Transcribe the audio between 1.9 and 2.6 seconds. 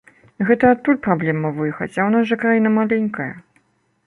а ў нас жа